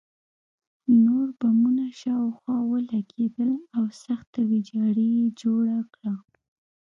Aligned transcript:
نور 1.03 1.27
بمونه 1.39 1.85
شاوخوا 2.01 2.57
ولګېدل 2.71 3.51
او 3.75 3.85
سخته 4.03 4.39
ویجاړي 4.49 5.07
یې 5.19 5.27
جوړه 5.41 5.79
کړه 5.93 6.13